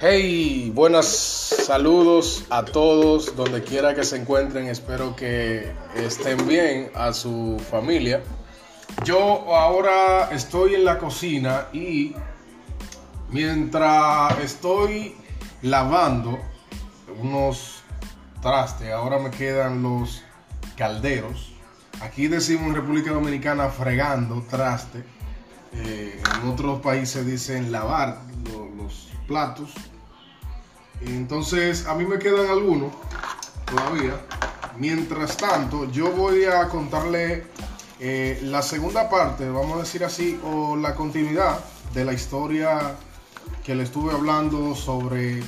[0.00, 4.68] Hey, buenas saludos a todos donde quiera que se encuentren.
[4.68, 8.22] Espero que estén bien a su familia.
[9.04, 12.14] Yo ahora estoy en la cocina y
[13.30, 15.16] mientras estoy
[15.62, 16.38] lavando
[17.20, 17.82] unos
[18.40, 20.22] trastes, ahora me quedan los
[20.76, 21.52] calderos.
[22.02, 25.02] Aquí decimos en República Dominicana fregando traste.
[25.72, 28.20] Eh, en otros países dicen lavar
[29.28, 29.70] platos.
[31.02, 32.92] Entonces, a mí me quedan algunos
[33.66, 34.14] todavía.
[34.78, 37.44] Mientras tanto, yo voy a contarle
[38.00, 41.60] eh, la segunda parte, vamos a decir así, o la continuidad
[41.94, 42.96] de la historia
[43.64, 45.42] que le estuve hablando sobre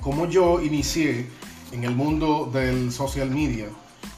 [0.00, 1.26] cómo yo inicié
[1.72, 3.66] en el mundo del social media.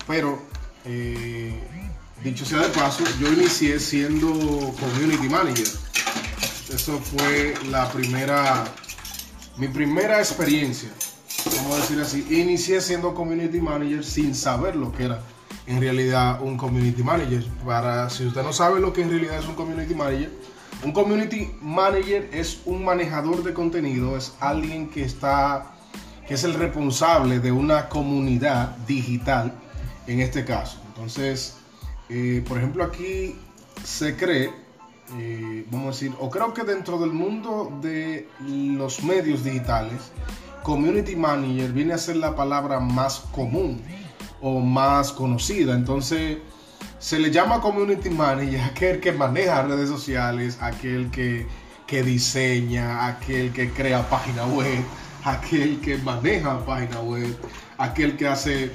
[0.07, 0.39] Pero,
[0.85, 1.59] eh,
[2.23, 5.90] dicho sea de paso, yo inicié siendo community manager.
[6.73, 8.65] Eso fue la primera,
[9.57, 10.89] mi primera experiencia,
[11.57, 12.27] vamos a decir así.
[12.31, 15.21] Inicié siendo community manager sin saber lo que era
[15.67, 17.45] en realidad un community manager.
[17.65, 20.31] Para si usted no sabe lo que en realidad es un community manager,
[20.85, 25.73] un community manager es un manejador de contenido, es alguien que está
[26.31, 29.53] que es el responsable de una comunidad digital
[30.07, 30.79] en este caso.
[30.87, 31.57] Entonces,
[32.09, 33.35] eh, por ejemplo, aquí
[33.83, 34.53] se cree,
[35.19, 40.13] eh, vamos a decir, o creo que dentro del mundo de los medios digitales,
[40.63, 43.81] community manager viene a ser la palabra más común
[44.41, 45.75] o más conocida.
[45.75, 46.39] Entonces,
[46.99, 51.47] se le llama community manager aquel que maneja redes sociales, aquel que,
[51.87, 54.85] que diseña, aquel que crea página web,
[55.25, 57.37] aquel que maneja página web,
[57.79, 58.71] aquel que hace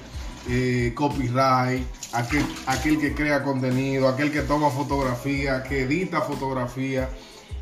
[0.47, 7.09] eh, copyright, aquel, aquel que crea contenido, aquel que toma fotografía, que edita fotografía.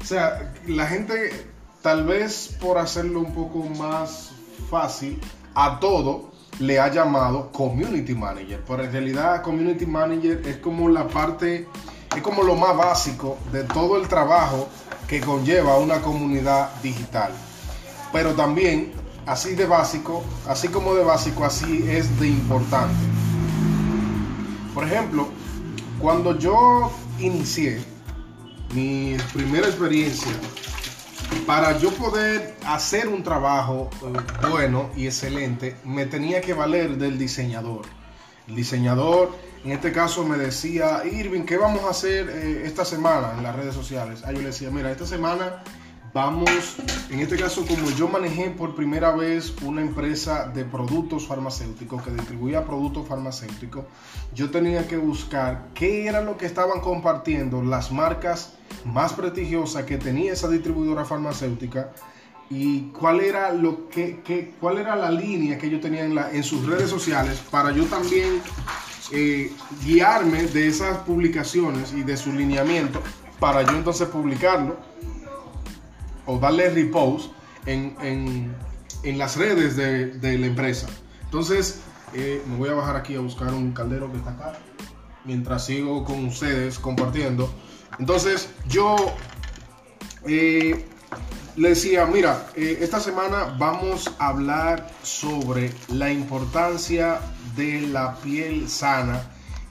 [0.01, 1.31] O sea, la gente
[1.81, 4.31] tal vez por hacerlo un poco más
[4.69, 5.19] fácil,
[5.53, 8.63] a todo le ha llamado community manager.
[8.67, 11.67] Pero en realidad community manager es como la parte,
[12.15, 14.67] es como lo más básico de todo el trabajo
[15.07, 17.31] que conlleva una comunidad digital.
[18.11, 18.93] Pero también,
[19.25, 22.95] así de básico, así como de básico, así es de importante.
[24.73, 25.27] Por ejemplo,
[25.99, 27.81] cuando yo inicié
[28.73, 30.31] mi primera experiencia,
[31.45, 37.17] para yo poder hacer un trabajo eh, bueno y excelente, me tenía que valer del
[37.17, 37.85] diseñador.
[38.47, 39.31] El diseñador,
[39.63, 43.55] en este caso, me decía, Irving, ¿qué vamos a hacer eh, esta semana en las
[43.55, 44.21] redes sociales?
[44.25, 45.63] Ah, yo le decía, mira, esta semana
[46.13, 46.75] vamos,
[47.09, 52.11] en este caso, como yo manejé por primera vez una empresa de productos farmacéuticos que
[52.11, 53.85] distribuía productos farmacéuticos,
[54.33, 58.53] yo tenía que buscar qué era lo que estaban compartiendo las marcas
[58.85, 61.91] más prestigiosas que tenía esa distribuidora farmacéutica
[62.49, 66.43] y cuál era lo que, cuál era la línea que yo tenía en, la, en
[66.43, 68.41] sus redes sociales para yo también
[69.11, 69.51] eh,
[69.83, 73.01] guiarme de esas publicaciones y de su lineamiento
[73.39, 74.77] para yo entonces publicarlo
[76.25, 77.31] o darle repost
[77.65, 78.55] en,
[79.03, 80.87] las redes de, la empresa.
[81.23, 81.81] Entonces,
[82.13, 84.53] eh, me voy a bajar aquí a buscar un caldero que está acá,
[85.25, 87.51] mientras sigo con ustedes compartiendo.
[87.99, 88.95] Entonces, yo
[90.25, 90.85] eh,
[91.55, 97.19] decía, mira, eh, esta semana vamos a hablar sobre la importancia
[97.55, 99.21] de la piel sana,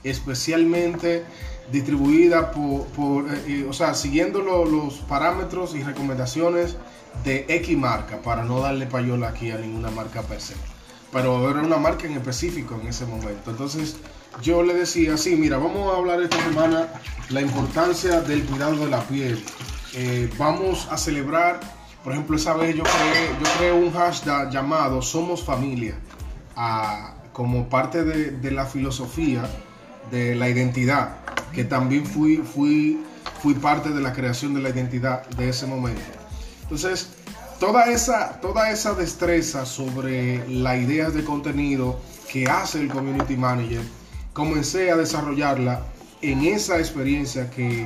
[0.03, 1.25] especialmente
[1.71, 6.77] distribuida por, eh, eh, o sea, siguiendo los parámetros y recomendaciones
[7.23, 10.55] de X marca, para no darle payola aquí a ninguna marca per se.
[11.11, 13.51] Pero era una marca en específico en ese momento.
[13.51, 13.97] Entonces
[14.41, 16.87] yo le decía, sí, mira, vamos a hablar esta semana
[17.29, 19.43] la importancia del cuidado de la piel.
[19.93, 21.59] Eh, vamos a celebrar,
[22.03, 25.95] por ejemplo, esa vez yo creé, yo creé un hashtag llamado Somos Familia,
[27.31, 29.43] como parte de, de la filosofía
[30.09, 31.22] de la identidad
[31.53, 32.99] que también fui, fui,
[33.41, 36.01] fui parte de la creación de la identidad de ese momento.
[36.63, 37.09] Entonces,
[37.59, 41.99] toda esa, toda esa destreza sobre las ideas de contenido
[42.31, 43.81] que hace el community manager,
[44.33, 45.85] comencé a desarrollarla
[46.21, 47.85] en esa experiencia que,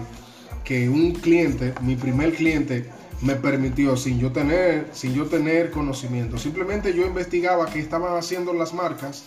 [0.63, 2.89] que un cliente, mi primer cliente,
[3.21, 6.37] me permitió sin yo tener, sin yo tener conocimiento.
[6.37, 9.25] Simplemente yo investigaba qué estaban haciendo las marcas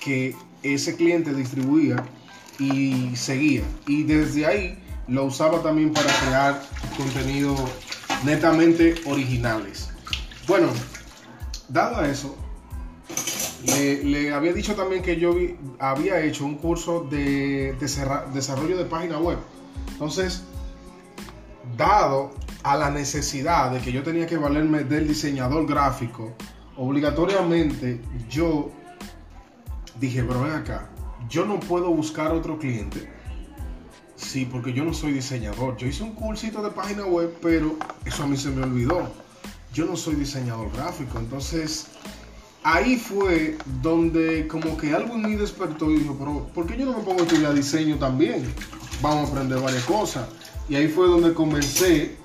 [0.00, 2.02] que ese cliente distribuía
[2.60, 3.62] y seguía.
[3.86, 4.78] Y desde ahí
[5.08, 6.62] lo usaba también para crear
[6.96, 7.56] contenido
[8.24, 9.90] netamente originales.
[10.46, 10.68] Bueno,
[11.68, 12.36] dado eso,
[13.64, 15.34] le, había dicho también que yo
[15.78, 17.74] había hecho un curso de,
[18.32, 19.38] desarrollo de página web.
[19.92, 20.42] Entonces,
[21.76, 26.34] dado a la necesidad de que yo tenía que valerme del diseñador gráfico,
[26.76, 28.70] obligatoriamente yo
[29.98, 30.88] dije, pero ven acá,
[31.30, 33.08] yo no puedo buscar otro cliente.
[34.16, 35.76] Sí, porque yo no soy diseñador.
[35.76, 39.08] Yo hice un cursito de página web, pero eso a mí se me olvidó.
[39.72, 41.18] Yo no soy diseñador gráfico.
[41.18, 41.86] Entonces,
[42.62, 46.86] ahí fue donde como que algo en mí despertó y dijo, pero ¿por qué yo
[46.86, 48.52] no me pongo a estudiar diseño también?
[49.00, 50.28] Vamos a aprender varias cosas.
[50.68, 52.16] Y ahí fue donde comencé,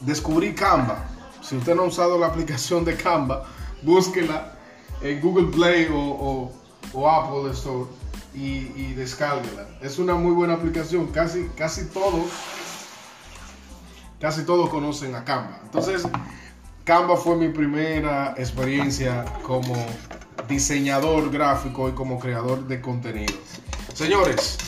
[0.00, 1.08] descubrí Canva.
[1.42, 3.44] Si usted no ha usado la aplicación de Canva,
[3.82, 4.56] búsquela
[5.02, 6.50] en Google Play o,
[6.94, 7.86] Apple Store
[8.34, 9.66] y, y descárguela.
[9.80, 11.06] Es una muy buena aplicación.
[11.08, 12.26] Casi, casi todos,
[14.20, 15.60] casi todos conocen a Canva.
[15.64, 16.06] Entonces,
[16.84, 19.74] Canva fue mi primera experiencia como
[20.48, 23.34] diseñador gráfico y como creador de contenido.
[23.94, 24.58] Señores,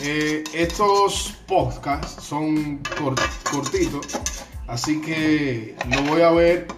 [0.00, 2.80] eh, estos podcasts son
[3.50, 4.06] cortitos,
[4.66, 6.68] así que lo voy a ver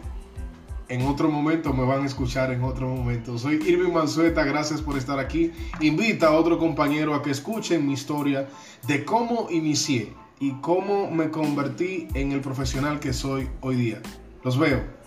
[0.90, 3.38] en otro momento, me van a escuchar en otro momento.
[3.38, 5.52] Soy Irving Manzueta, gracias por estar aquí.
[5.80, 8.48] Invita a otro compañero a que escuchen mi historia
[8.88, 14.02] de cómo inicié y cómo me convertí en el profesional que soy hoy día.
[14.42, 14.99] Los veo.